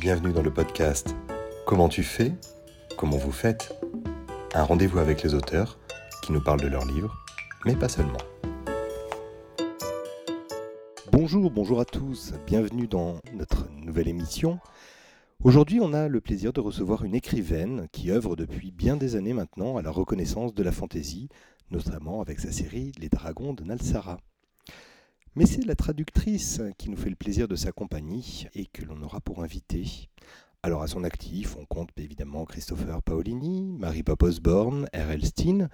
[0.00, 1.16] Bienvenue dans le podcast
[1.66, 2.32] Comment tu fais
[2.96, 3.74] Comment vous faites
[4.54, 5.80] Un rendez-vous avec les auteurs
[6.22, 7.16] qui nous parlent de leurs livres,
[7.64, 8.20] mais pas seulement.
[11.10, 14.60] Bonjour, bonjour à tous, bienvenue dans notre nouvelle émission.
[15.42, 19.34] Aujourd'hui, on a le plaisir de recevoir une écrivaine qui œuvre depuis bien des années
[19.34, 21.28] maintenant à la reconnaissance de la fantaisie,
[21.72, 24.18] notamment avec sa série Les Dragons de Nalsara.
[25.38, 29.00] Mais c'est la traductrice qui nous fait le plaisir de sa compagnie et que l'on
[29.02, 30.08] aura pour invité.
[30.64, 35.24] Alors à son actif, on compte évidemment Christopher Paolini, Marie-Pop Osborne, R.L.
[35.24, 35.68] Steen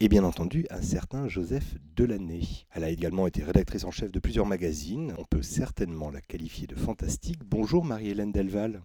[0.00, 2.66] et bien entendu un certain Joseph Delaney.
[2.72, 5.14] Elle a également été rédactrice en chef de plusieurs magazines.
[5.16, 7.42] On peut certainement la qualifier de fantastique.
[7.42, 8.82] Bonjour Marie-Hélène Delval.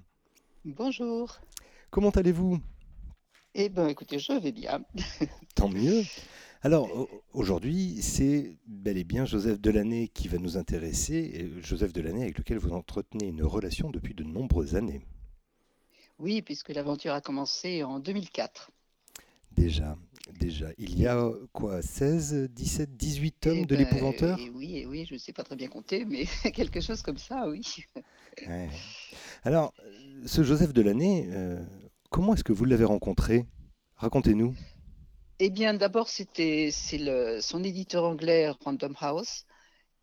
[0.63, 1.41] Bonjour.
[1.89, 2.61] Comment allez-vous?
[3.53, 4.83] Eh bien écoutez, je vais bien.
[5.55, 6.03] Tant mieux.
[6.61, 11.51] Alors aujourd'hui, c'est bel et bien Joseph Delaney qui va nous intéresser.
[11.61, 15.01] Joseph Delaney avec lequel vous entretenez une relation depuis de nombreuses années.
[16.17, 18.71] Oui, puisque l'aventure a commencé en 2004.
[19.51, 19.97] Déjà,
[20.39, 20.67] déjà.
[20.77, 25.33] Il y a quoi 16, 17, 18 tomes de l'épouvanteur Oui, oui, je ne sais
[25.33, 27.61] pas très bien compter, mais quelque chose comme ça, oui.
[29.43, 29.73] Alors,
[30.25, 31.61] ce Joseph Delaney, euh,
[32.11, 33.47] comment est-ce que vous l'avez rencontré?
[33.95, 34.53] Racontez-nous.
[35.39, 39.45] Eh bien, d'abord, c'était c'est son éditeur anglais, Random House,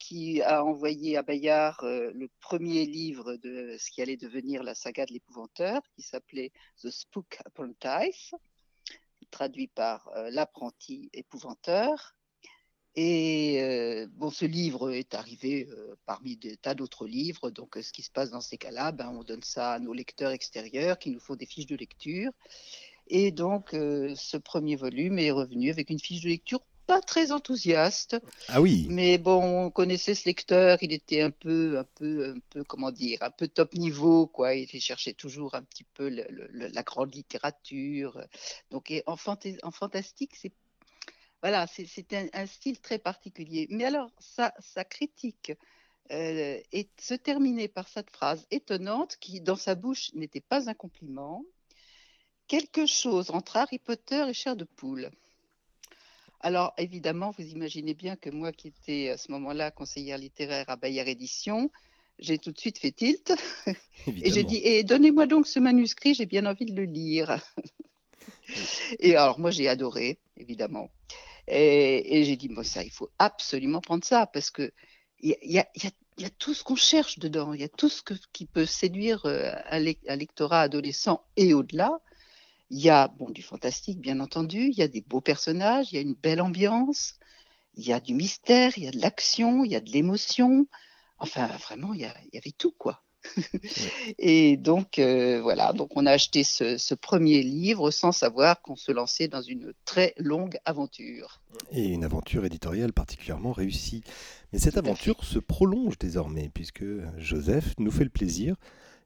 [0.00, 4.74] qui a envoyé à Bayard euh, le premier livre de ce qui allait devenir la
[4.74, 6.50] saga de l'épouvanteur, qui s'appelait
[6.82, 8.34] The Spook Apprentice,
[9.30, 12.16] traduit par euh, l'apprenti épouvanteur.
[13.00, 15.68] Et euh, bon, ce livre est arrivé
[16.04, 17.48] parmi des tas d'autres livres.
[17.50, 20.32] Donc, ce qui se passe dans ces cas-là, ben, on donne ça à nos lecteurs
[20.32, 22.32] extérieurs qui nous font des fiches de lecture.
[23.06, 27.30] Et donc, euh, ce premier volume est revenu avec une fiche de lecture pas très
[27.30, 28.16] enthousiaste.
[28.48, 28.88] Ah oui.
[28.90, 32.90] Mais bon, on connaissait ce lecteur, il était un peu, un peu, un peu, comment
[32.90, 34.54] dire, un peu top niveau, quoi.
[34.56, 38.20] Il cherchait toujours un petit peu la grande littérature.
[38.72, 39.16] Donc, en,
[39.62, 40.52] en fantastique, c'est
[41.42, 43.66] voilà, c'est un, style très particulier.
[43.70, 45.52] Mais alors, sa, sa critique
[46.10, 50.74] euh, est, se terminait par cette phrase étonnante qui, dans sa bouche, n'était pas un
[50.74, 51.44] compliment
[52.48, 55.10] quelque chose entre Harry Potter et Chair de Poule.
[56.40, 60.76] Alors, évidemment, vous imaginez bien que moi, qui étais à ce moment-là conseillère littéraire à
[60.76, 61.70] Bayard Édition,
[62.18, 63.32] j'ai tout de suite fait tilt.
[64.06, 67.38] Et j'ai dit, et donnez-moi donc ce manuscrit, j'ai bien envie de le lire.
[68.98, 70.90] et alors, moi, j'ai adoré, évidemment.
[71.50, 74.72] Et, j'ai dit, bon, ça, il faut absolument prendre ça, parce que
[75.20, 78.66] il y, a, tout ce qu'on cherche dedans, il y a tout ce qui peut
[78.66, 82.00] séduire euh, un lectorat adolescent et au-delà.
[82.70, 85.96] Il y a bon, du fantastique, bien entendu, il y a des beaux personnages, il
[85.96, 87.14] y a une belle ambiance,
[87.74, 90.66] il y a du mystère, il y a de l'action, il y a de l'émotion.
[91.18, 93.02] Enfin, vraiment, il y, avait tout, quoi.
[94.18, 98.92] Et donc, euh, voilà, donc on a acheté ce, premier livre sans savoir qu'on se
[98.92, 101.40] lançait dans une très longue aventure.
[101.72, 104.02] Et une aventure éditoriale particulièrement réussie.
[104.52, 106.84] Mais cette aventure se prolonge désormais, puisque
[107.18, 108.56] Joseph nous fait le plaisir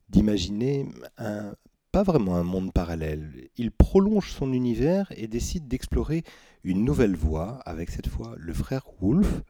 [0.09, 0.87] d'imaginer
[1.19, 1.55] un
[1.93, 3.49] pas vraiment un monde parallèle.
[3.59, 6.25] Il prolonge son univers et décide d'explorer
[6.65, 9.43] une nouvelle voie avec cette fois le frère Wolf.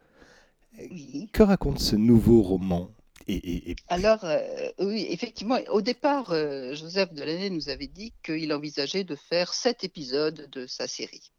[1.33, 2.91] Que raconte ce nouveau roman?
[3.29, 9.05] Et, Alors, euh, oui, effectivement, au départ, euh, Joseph Delaney nous avait dit qu'il envisageait
[9.05, 11.33] de faire sept épisodes de sa série.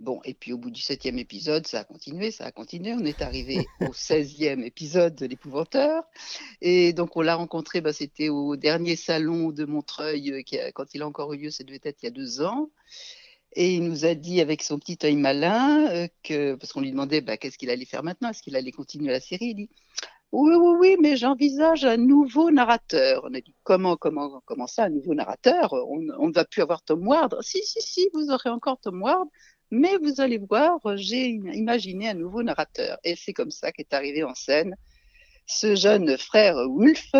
[0.00, 2.94] Bon, et puis au bout du septième épisode, ça a continué, ça a continué.
[2.94, 6.02] On est arrivé au seizième épisode de l'épouvanteur.
[6.60, 11.02] Et donc on l'a rencontré, bah, c'était au dernier salon de Montreuil, euh, quand il
[11.02, 12.70] a encore eu lieu, ça devait être il y a deux ans.
[13.56, 16.90] Et il nous a dit avec son petit œil malin, euh, que, parce qu'on lui
[16.90, 19.70] demandait bah, qu'est-ce qu'il allait faire maintenant, est-ce qu'il allait continuer la série, il dit
[20.34, 23.22] oui, oui, oui, mais j'envisage un nouveau narrateur.
[23.24, 25.72] On a dit comment, comment, comment ça, un nouveau narrateur?
[25.72, 27.36] On, ne va plus avoir Tom Ward.
[27.40, 29.28] Si, si, si, vous aurez encore Tom Ward,
[29.70, 32.98] mais vous allez voir, j'ai imaginé un nouveau narrateur.
[33.04, 34.74] Et c'est comme ça qu'est arrivé en scène
[35.46, 37.12] ce jeune frère Wolf,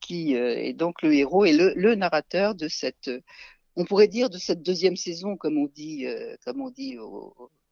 [0.00, 3.10] qui euh, est donc le héros et le, narrateur de cette,
[3.74, 6.96] on pourrait dire de cette deuxième saison, comme on dit, euh, comme on dit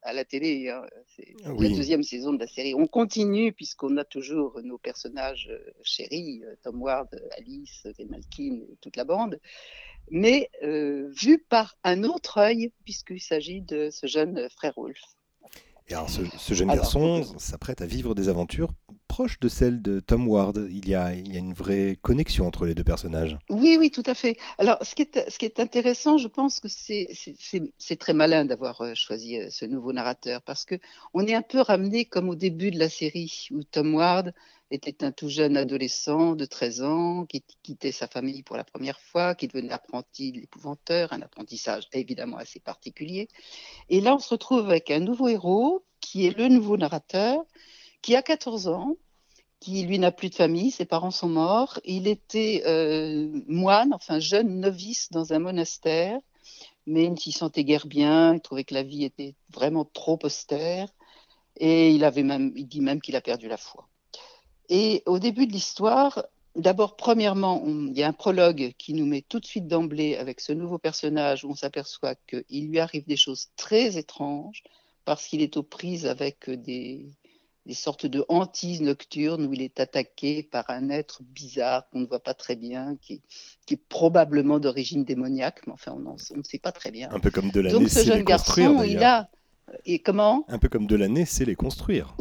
[0.01, 0.69] à la télé.
[0.69, 0.83] Hein.
[1.15, 2.73] c'est la deuxième saison de la série.
[2.73, 9.03] On continue puisqu'on a toujours nos personnages euh, chéris, Tom Ward, Alice, Malkin, toute la
[9.03, 9.39] bande
[10.09, 15.01] mais euh, vu par un autre œil, puisqu'il s'agit de ce jeune frère Wolf.
[15.89, 18.69] Et alors, ce, jeune garçon s'apprête à vivre des aventures
[19.07, 20.67] proche de celle de Tom Ward.
[20.69, 23.37] Il y a, une vraie connexion entre les deux personnages.
[23.49, 24.37] Oui, oui, tout à fait.
[24.57, 28.81] Alors, ce qui est, ce qui est intéressant, je pense que c'est très malin d'avoir
[28.81, 30.75] euh, choisi euh, ce nouveau narrateur parce que
[31.13, 34.33] on est un peu ramené comme au début de la série où Tom Ward
[34.71, 38.99] était un tout jeune adolescent de 13 ans qui quittait sa famille pour la première
[38.99, 43.29] fois, qui devenait apprenti de l'épouvanteur, un apprentissage évidemment assez particulier.
[43.89, 47.43] Et là, on se retrouve avec un nouveau héros qui est le nouveau narrateur,
[48.01, 48.95] qui a 14 ans,
[49.59, 51.79] qui lui n'a plus de famille, ses parents sont morts.
[51.83, 56.19] Il était euh, moine, enfin jeune novice dans un monastère,
[56.85, 60.19] mais il ne s'y sentait guère bien, il trouvait que la vie était vraiment trop
[60.23, 60.89] austère,
[61.57, 63.87] et il, avait même, il dit même qu'il a perdu la foi.
[64.69, 66.23] Et au début de l'histoire,
[66.55, 70.39] d'abord, premièrement, il y a un prologue qui nous met tout de suite d'emblée avec
[70.39, 74.63] ce nouveau personnage où on s'aperçoit qu'il lui arrive des choses très étranges
[75.05, 77.05] parce qu'il est aux prises avec des,
[77.67, 82.05] des sortes de hantises nocturnes où il est attaqué par un être bizarre qu'on ne
[82.05, 83.21] voit pas très bien, qui,
[83.65, 87.09] qui est probablement d'origine démoniaque, mais enfin, on, ne sait pas très bien.
[87.11, 89.29] Un peu comme de l'année, Donc ce jeune garçon, il a...
[89.85, 90.45] Et comment?
[90.47, 92.15] Un peu comme de l'année, c'est les construire.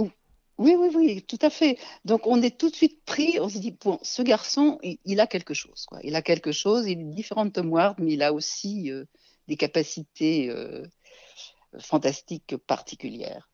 [0.58, 1.78] Oui, oui, oui, tout à fait.
[2.04, 5.28] Donc on est tout de suite pris, on se dit, bon, ce garçon, il, a
[5.28, 5.86] quelque chose.
[5.86, 6.00] Quoi.
[6.02, 9.04] Il a quelque chose, il est différent de Tom Ward, mais il a aussi euh,
[9.46, 10.82] des capacités euh,
[11.78, 13.48] fantastiques particulières.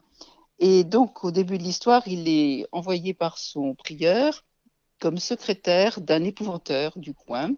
[0.65, 4.45] Et donc, au début de l'histoire, il est envoyé par son prieur
[5.01, 7.51] comme secrétaire d'un épouvanteur du coin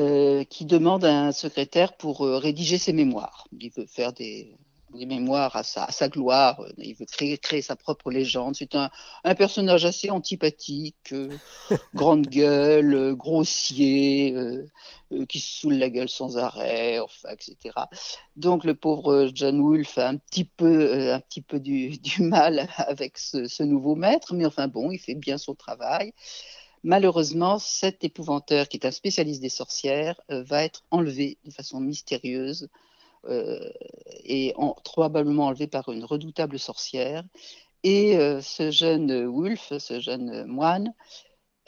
[0.00, 3.46] euh, qui demande un secrétaire pour euh, rédiger ses mémoires.
[3.52, 4.56] Il veut faire des,
[4.94, 6.62] des mémoires à sa, à sa, gloire.
[6.78, 8.56] Il veut créer, créer sa propre légende.
[8.56, 8.90] C'est un,
[9.24, 11.30] un, personnage assez antipathique, euh,
[11.94, 14.66] grande gueule, euh, grossier, euh,
[15.12, 17.56] euh, qui se saoule la gueule sans arrêt, enfin, etc.
[18.36, 22.22] Donc le pauvre John Wolfe a un petit peu, euh, un petit peu du, du
[22.22, 26.12] mal avec ce, ce, nouveau maître, mais enfin bon, il fait bien son travail.
[26.84, 31.80] Malheureusement, cet épouvanteur, qui est un spécialiste des sorcières, euh, va être enlevé de façon
[31.80, 32.87] mystérieuse euh,
[34.24, 37.24] et en, probablement enlevé par une redoutable sorcière.
[37.84, 40.92] Et euh, ce jeune Wolf, ce jeune moine,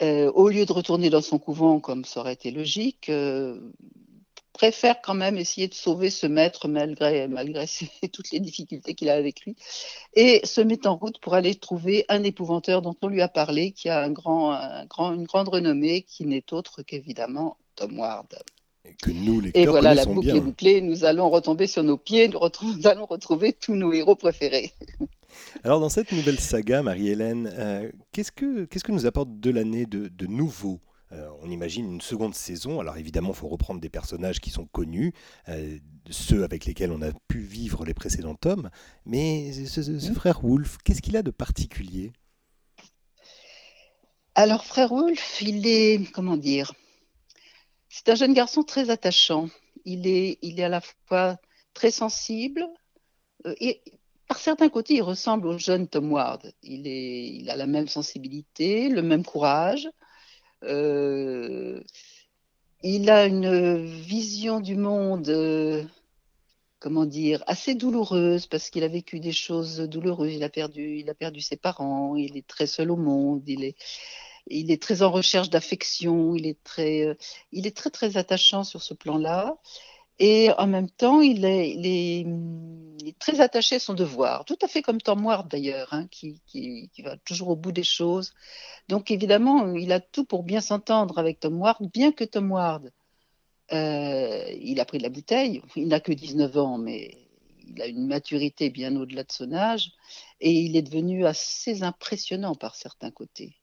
[0.01, 3.71] euh, au lieu de retourner dans son couvent comme ça aurait été logique, euh,
[4.53, 7.27] préfère quand même essayer de sauver ce maître malgré,
[8.13, 9.55] toutes les difficultés qu'il a avec lui
[10.13, 13.71] et se met en route pour aller trouver un épouvanteur dont on lui a parlé,
[13.71, 18.27] qui a une grande renommée, qui n'est autre qu'évidemment Tom Ward.
[18.85, 20.81] Et que nous, les Et voilà, la boucle est bouclée.
[20.81, 22.27] Nous allons retomber sur nos pieds.
[22.27, 22.39] Nous,
[22.77, 24.71] nous, allons retrouver tous nos héros préférés.
[25.63, 29.85] Alors, dans cette nouvelle saga, Marie-Hélène, euh, qu'est-ce que qu'est-ce que nous apporte de l'année
[29.85, 30.79] de, de nouveau?
[31.13, 32.79] Euh, on imagine une seconde saison.
[32.79, 35.13] Alors évidemment, il faut reprendre des personnages qui sont connus,
[35.49, 35.77] euh,
[36.09, 38.69] ceux avec lesquels on a pu vivre les précédents tomes.
[39.05, 42.13] Mais ce, ce frère Wolf, qu'est-ce qu'il a de particulier?
[44.35, 46.71] Alors, frère Wolf, il est, comment dire,
[47.91, 49.49] c'est un jeune garçon très attachant.
[49.85, 51.37] Il est, il est à la fois
[51.73, 52.65] très sensible
[53.45, 53.81] euh, et
[54.27, 56.53] par certains côtés, il ressemble au jeune Tom Ward.
[56.63, 59.89] Il, est, il a la même sensibilité, le même courage.
[60.63, 61.81] Euh,
[62.81, 65.83] il a une vision du monde, euh,
[66.79, 70.33] comment dire, assez douloureuse parce qu'il a vécu des choses douloureuses.
[70.33, 72.15] Il a perdu, il a perdu ses parents.
[72.15, 73.43] Il est très seul au monde.
[74.47, 77.15] Il est très en recherche d'affection, il est très, euh,
[77.51, 79.57] il est très très attachant sur ce plan-là.
[80.19, 82.27] Et en même temps, il est,
[83.19, 86.39] très attaché à son devoir, tout à fait comme Tom Ward d'ailleurs, hein, qui,
[87.03, 88.33] va toujours au bout des choses.
[88.87, 92.91] Donc évidemment, il a tout pour bien s'entendre avec Tom Ward, bien que Tom Ward,
[93.73, 97.17] euh, il a pris de la bouteille, il n'a que 19 ans, mais
[97.67, 99.91] il a une maturité bien au-delà de son âge,
[100.39, 103.55] et il est devenu assez impressionnant par certains côtés.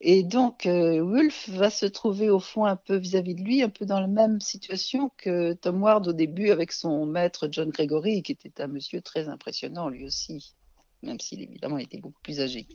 [0.00, 3.62] Et donc, euh, Wolf va se trouver au fond un peu vis-à-vis -vis de lui,
[3.62, 7.70] un peu dans la même situation que Tom Ward au début avec son maître John
[7.70, 10.54] Gregory, qui était un monsieur très impressionnant lui aussi,
[11.02, 12.68] même s'il évidemment était beaucoup plus âgé.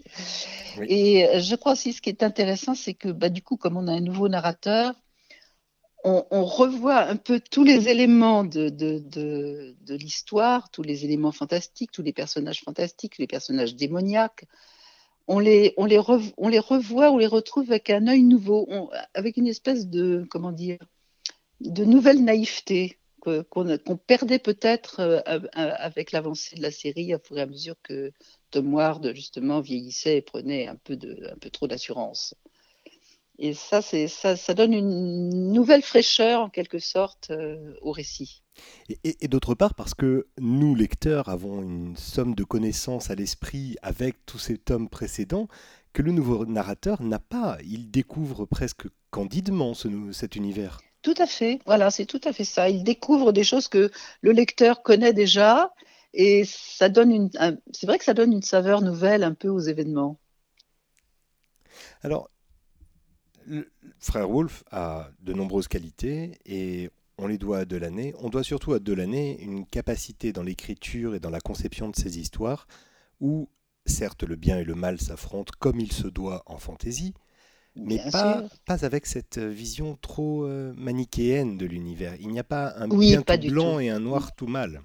[0.77, 0.85] Oui.
[0.89, 3.77] Et euh, je crois aussi ce qui est intéressant, c'est que bah, du coup, comme
[3.77, 4.93] on a un nouveau narrateur,
[6.03, 11.05] on, on revoit un peu tous les éléments de, de, de, de l'histoire, tous les
[11.05, 14.45] éléments fantastiques, tous les personnages fantastiques, les personnages démoniaques
[15.27, 15.99] on les, on, les
[16.37, 18.67] on les revoit, on les retrouve avec un œil nouveau,
[19.13, 20.79] avec une espèce de, comment dire,
[21.61, 25.21] de nouvelle naïveté qu'on qu perdait peut-être euh,
[25.55, 28.11] avec l'avancée de la série, à fur et à mesure que
[28.51, 32.35] Tom Ward, justement, vieillissait et prenait un peu, de, un peu trop d'assurance.
[33.39, 38.42] Et ça, ça, ça donne une nouvelle fraîcheur, en quelque sorte, euh, au récit.
[39.03, 44.25] Et, d'autre part, parce que nous, lecteurs, avons une somme de connaissances à l'esprit avec
[44.25, 45.47] tous ces tomes précédents
[45.93, 47.57] que le nouveau narrateur n'a pas.
[47.63, 49.73] Il découvre presque candidement
[50.11, 50.81] cet univers.
[51.01, 52.69] Tout à fait, voilà, c'est tout à fait ça.
[52.69, 53.91] Il découvre des choses que
[54.21, 55.73] le lecteur connaît déjà
[56.13, 57.29] et ça donne une.
[57.71, 60.19] C'est vrai que ça donne une saveur nouvelle un peu aux événements.
[62.01, 62.29] Alors,
[63.45, 63.69] le
[63.99, 68.13] frère Wolf a de nombreuses qualités et on les doit à Delaunay.
[68.19, 72.19] On doit surtout à Delaunay une capacité dans l'écriture et dans la conception de ses
[72.19, 72.67] histoires
[73.19, 73.49] où,
[73.85, 77.13] certes, le bien et le mal s'affrontent comme il se doit en fantaisie,
[77.75, 82.15] mais pas, pas, avec cette vision trop euh, manichéenne de l'univers.
[82.19, 84.81] Il n'y a pas un bien tout blanc et un noir tout mal.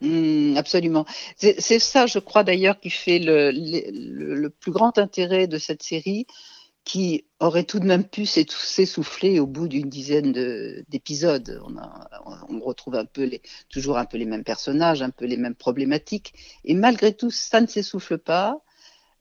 [0.00, 1.06] Mmh, absolument.
[1.36, 6.26] C'est ça, je crois d'ailleurs, qui fait le, le, plus grand intérêt de cette série,
[6.88, 10.32] qui aurait tout de même pu s'essouffler au bout d'une dizaine
[10.88, 11.60] d'épisodes.
[11.66, 11.76] On,
[12.48, 15.54] on, retrouve un peu les, toujours un peu les mêmes personnages, un peu les mêmes
[15.54, 16.32] problématiques,
[16.64, 18.62] et malgré tout, ça ne s'essouffle pas.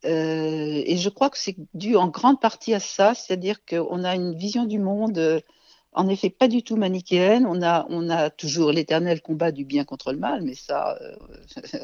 [0.06, 4.16] Euh, et je crois que c'est dû en grande partie à ça, c'est-à-dire qu'on a
[4.16, 5.44] une vision du monde,
[5.92, 7.46] en effet, pas du tout manichéenne.
[7.46, 11.16] On a, on a toujours l'éternel combat du bien contre le mal, mais ça, euh,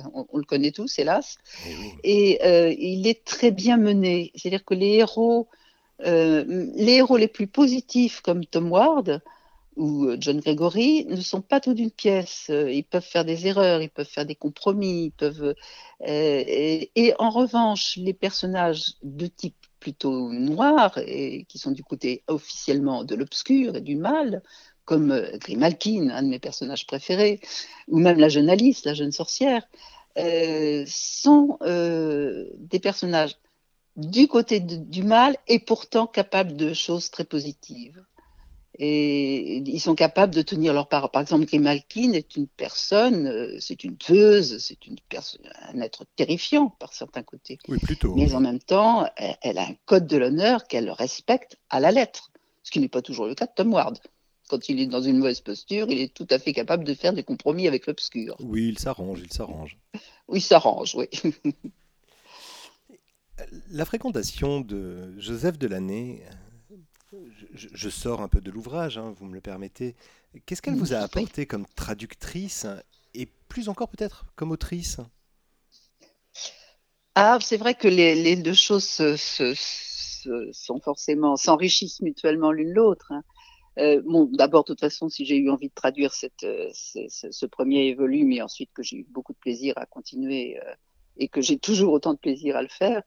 [0.13, 1.36] on, le connaît tous, hélas.
[2.06, 5.62] Et, euh, il est très bien mené, c'est-à-dire que les héros euh,
[6.00, 9.21] les héros les plus positifs comme Tom Ward
[9.75, 12.47] ou euh, John Gregory ne sont pas tout d'une pièce.
[12.50, 15.55] Euh, ils peuvent faire des erreurs, ils peuvent faire des compromis, ils peuvent.
[16.05, 23.03] et, en revanche, les personnages de type plutôt noir et qui sont du côté officiellement
[23.03, 24.41] de l'obscur et du mal,
[24.85, 27.39] comme Grimalkin, un de mes personnages préférés,
[27.88, 29.67] ou même la jeune Alice, la jeune sorcière,
[30.88, 33.35] sont des personnages
[33.95, 38.03] du côté du mal et pourtant capables de choses très positives.
[38.79, 41.12] Et ils sont capables de tenir leur parole.
[41.12, 44.95] Par exemple, Grimalkin est une personne, euh, c'est une tueuse, c'est une
[45.73, 47.59] un être terrifiant par certains côtés.
[47.67, 48.15] Oui, plutôt.
[48.15, 52.31] Mais en même temps, elle, a un code de l'honneur qu'elle respecte à la lettre,
[52.63, 54.00] ce qui n'est pas toujours le cas de Tom Ward.
[54.50, 57.13] Quand il est dans une mauvaise posture, il est tout à fait capable de faire
[57.13, 58.35] des compromis avec l'obscur.
[58.39, 59.77] Oui, il s'arrange, il s'arrange.
[60.27, 61.07] Oui, il s'arrange, oui.
[63.70, 66.24] La fréquentation de Joseph Delaney,
[67.54, 69.96] je, je sors un peu de l'ouvrage, hein, vous me le permettez.
[70.46, 72.68] Qu'est-ce qu'elle vous a apporté comme traductrice
[73.13, 75.00] et plus encore peut-être comme autrice?
[77.16, 79.02] Ah, c'est vrai que les, deux choses
[80.52, 83.12] sont forcément s'enrichissent mutuellement l'une l'autre.
[83.12, 83.24] Hein.
[83.80, 87.46] Euh, bon, d'abord, de toute façon, si j'ai eu envie de traduire cette, euh, ce,
[87.46, 90.74] premier volume et ensuite que j'ai eu beaucoup de plaisir à continuer euh,
[91.17, 93.03] et que j'ai toujours autant de plaisir à le faire,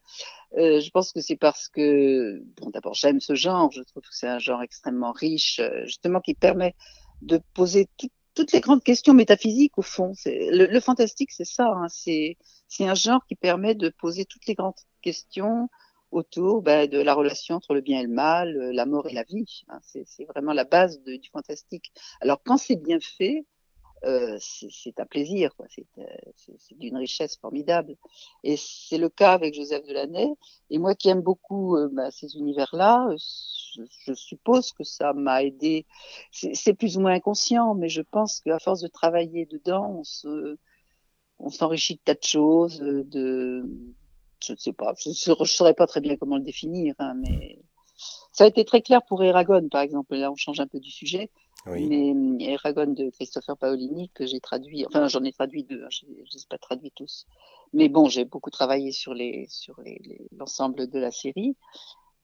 [0.57, 4.09] euh, je pense que c'est parce que, bon, d'abord, j'aime ce genre, je trouve que
[4.15, 6.75] c'est un genre extrêmement riche, euh, justement, qui permet
[7.21, 7.89] de poser
[8.33, 10.13] toutes les grandes questions métaphysiques, au fond.
[10.25, 12.37] Le, fantastique, c'est ça, hein, c'est
[12.79, 15.69] un genre qui permet de poser toutes les grandes questions
[16.11, 19.13] autour bah, de la relation entre le bien et le mal, euh, la mort et
[19.13, 19.63] la vie.
[19.67, 21.91] Hein, c'est vraiment la base du fantastique.
[22.21, 23.45] Alors, quand c'est bien fait,
[24.05, 26.05] euh, c'est un plaisir, euh,
[26.57, 27.95] c'est d'une richesse formidable.
[28.43, 30.33] Et c'est le cas avec Joseph Delaney.
[30.69, 35.85] Et moi qui aime beaucoup euh, bah, ces univers-là, je, suppose que ça m'a aidé.
[36.31, 40.01] C'est plus ou moins inconscient, mais je pense qu'à force de travailler dedans,
[41.39, 43.69] on s'enrichit de tas de choses, de,
[44.43, 47.59] je ne sais pas, je ne saurais pas très bien comment le définir, hein, mais
[48.31, 50.15] ça a été très clair pour Eragon, par exemple.
[50.15, 51.31] Là, on change un peu du sujet.
[51.69, 56.05] Mais euh, Eragon de Christopher Paolini, que j'ai traduit, enfin j'en ai traduit deux, je
[56.05, 57.25] ne les ai pas traduits tous.
[57.73, 59.79] Mais bon, j'ai beaucoup travaillé sur les sur
[60.37, 61.55] l'ensemble les, de la série.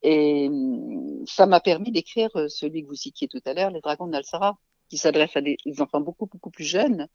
[0.03, 3.81] Et euh, ça m'a permis d'écrire euh, celui que vous citiez tout à l'heure, Les
[3.81, 4.57] Dragons d'Alsara,
[4.89, 7.07] qui s'adresse à des enfants beaucoup, beaucoup plus jeunes,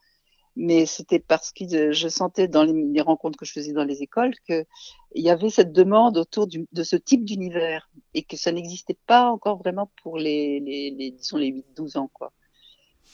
[0.60, 4.34] mais c'était parce que je sentais dans les, rencontres que je faisais dans les écoles
[4.44, 4.66] qu'il
[5.14, 9.58] y avait cette demande autour de ce type d'univers et que ça n'existait pas encore
[9.58, 12.32] vraiment pour les, les, disons les 8-12 ans quoi.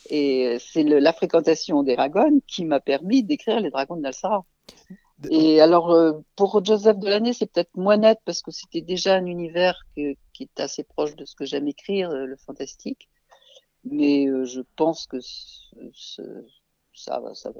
[0.08, 4.44] Et euh, c'est la fréquentation des dragons qui m'a permis d'écrire les dragons de Nalsara.
[5.30, 9.26] Et alors, euh, pour Joseph Delaney, c'est peut-être moins net parce que c'était déjà un
[9.26, 13.08] univers qui est assez proche de ce que j'aime écrire, euh, le fantastique.
[13.84, 16.22] Mais je pense que ce,
[16.94, 17.50] ça, ça,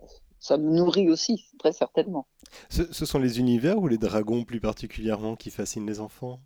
[0.44, 2.26] ça me nourrit aussi, très certainement.
[2.68, 6.40] Ce, sont les univers ou les dragons plus particulièrement qui fascinent les enfants?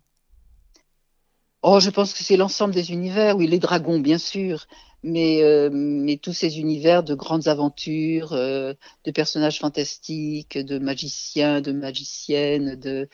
[1.61, 4.67] Oh, je pense que c'est l'ensemble des univers, oui, les dragons, bien sûr,
[5.03, 11.59] mais, euh, mais tous ces univers de grandes aventures, euh, de personnages fantastiques, de magiciens,
[11.59, 13.09] de magiciennes, de...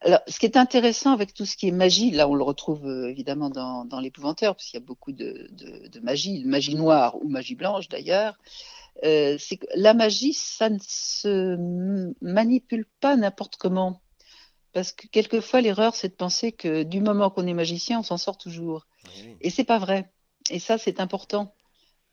[0.00, 2.86] Alors, ce qui est intéressant avec tout ce qui est magie, là on le retrouve
[2.86, 6.74] euh, évidemment dans, dans l'épouvanteur, parce qu'il y a beaucoup de, de, de, magie, magie
[6.74, 8.38] noire ou magie blanche d'ailleurs,
[9.04, 11.56] euh, c'est que la magie, ça ne se
[12.22, 14.00] manipule pas n'importe comment.
[14.72, 18.18] Parce que quelquefois, l'erreur, c'est de penser que du moment qu'on est magicien, on s'en
[18.18, 18.86] sort toujours.
[19.06, 19.36] Oui.
[19.40, 20.10] Et c'est pas vrai.
[20.50, 21.54] Et ça, c'est important.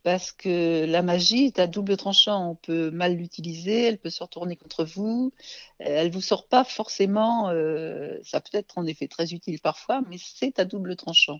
[0.03, 2.51] Parce que la magie est à double tranchant.
[2.51, 5.31] On peut mal l'utiliser, elle peut se retourner contre vous.
[5.79, 7.49] Elle vous sort pas forcément.
[7.49, 11.39] Euh, ça peut être en effet très utile parfois, mais c'est à double tranchant.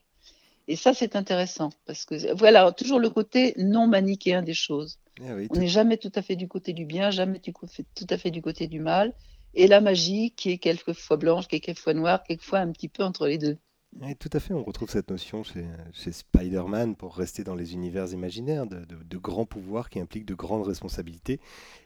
[0.69, 1.71] Et ça, c'est intéressant.
[1.85, 4.97] Parce que voilà, toujours le côté non manichéen des choses.
[5.19, 8.17] Ah oui, on n'est jamais tout à fait du côté du bien, jamais tout à
[8.17, 9.13] fait du côté du mal.
[9.53, 13.03] Et la magie qui est quelquefois blanche, qui est quelquefois noire, quelquefois un petit peu
[13.03, 13.57] entre les deux.
[14.01, 17.73] Oui, tout à fait, on retrouve cette notion chez, chez Spider-Man pour rester dans les
[17.73, 21.39] univers imaginaires, de, de, de, grands pouvoirs qui impliquent de grandes responsabilités.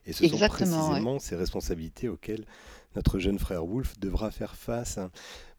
[0.06, 1.20] Et ce Exactement, sont précisément ouais.
[1.20, 2.46] ces responsabilités auxquelles
[2.96, 5.00] notre jeune frère Wolf devra faire face.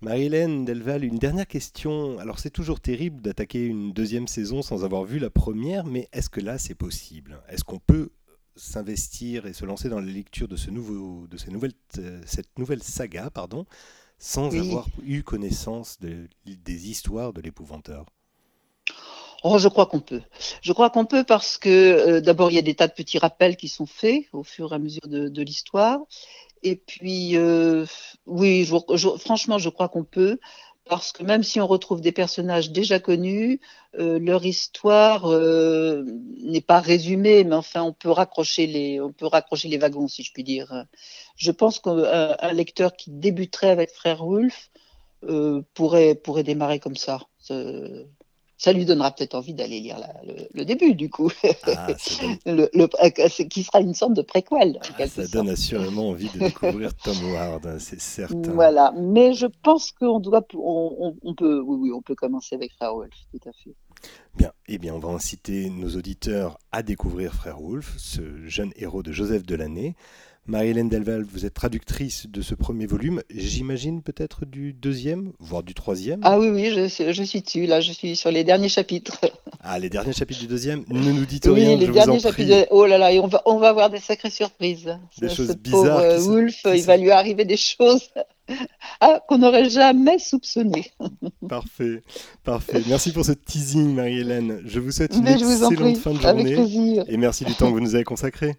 [0.01, 2.19] Marilène Delval, une dernière question.
[2.19, 6.31] Alors c'est toujours terrible d'attaquer une deuxième saison sans avoir vu la première, mais est-ce
[6.31, 7.41] que là c'est possible?
[7.49, 8.11] Est-ce qu'on peut
[8.57, 12.59] s'investir et se lancer dans la lecture de, ce nouveau, de ces nouvelles, euh, cette
[12.59, 13.67] nouvelle saga pardon,
[14.19, 14.61] sans oui.
[14.61, 18.07] avoir eu connaissance de, des histoires de l'épouvanteur
[19.45, 20.23] Oh, je crois qu'on peut.
[20.63, 23.19] Je crois qu'on peut parce que euh, d'abord, il y a des tas de petits
[23.19, 26.01] rappels qui sont faits au fur et à mesure de, de l'histoire.
[26.65, 27.87] Et puis, euh,
[28.27, 30.41] oui, je, je, franchement, je crois qu'on peut
[30.89, 33.61] parce que même si on retrouve des personnages déjà connus,
[33.99, 36.05] euh, leur histoire euh,
[36.43, 40.23] n'est pas résumée, mais enfin on peut raccrocher les, on peut raccrocher les wagons, si
[40.23, 40.85] je puis dire.
[41.37, 44.71] Je pense qu'un lecteur qui débuterait avec Frère Wolf
[45.25, 47.21] euh, pourrait pourrait démarrer comme ça.
[48.59, 51.31] Ça lui donnera peut-être envie d'aller lire la, le, le, début, du coup,
[51.69, 51.87] ah,
[52.47, 54.81] le, le, qui sera une sorte de préquel.
[54.83, 55.33] Ah, ça sorte.
[55.33, 58.53] donne assurément envie de découvrir Tom Ward, c'est certain.
[58.53, 62.73] Voilà, mais je pense qu'on doit, on, on, peut, oui, oui, on peut commencer avec
[62.73, 63.75] Frère Wolf, tout à fait.
[64.37, 69.03] Bien, eh bien, on va inciter nos auditeurs à découvrir Frère Wolf, ce jeune héros
[69.03, 69.95] de Joseph Delaney.
[70.49, 75.75] Marie-Hélène Delval, vous êtes traductrice de ce premier volume, j'imagine peut-être du deuxième, voire du
[75.75, 76.21] troisième?
[76.23, 79.21] Ah oui, oui, je, je, suis dessus, là, je suis sur les derniers chapitres.
[79.61, 80.85] Ah, les derniers chapitres du deuxième?
[80.89, 82.49] Ne nous dites oui, rien, les je derniers vous en chapitres.
[82.49, 82.67] De...
[82.71, 84.97] Oh là là, et on va, on va avoir des sacrées surprises.
[85.21, 86.01] Des ce, choses ce bizarres.
[86.01, 88.09] Pauvre Wolf, il va lui arriver des choses
[89.01, 90.93] ah, qu'on n'aurait jamais soupçonnées.
[91.49, 92.03] parfait,
[92.45, 92.83] parfait.
[92.89, 94.63] Merci pour ce teasing, Marie-Hélène.
[94.65, 96.55] Je vous souhaite une Mais vous excellente fin de avec journée.
[96.55, 97.05] plaisir.
[97.09, 98.55] Et merci du temps que vous nous avez consacré.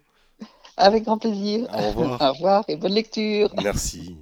[0.80, 1.68] Avec grand plaisir.
[1.72, 2.20] Au revoir.
[2.20, 3.50] Au revoir et bonne lecture.
[3.62, 4.16] Merci.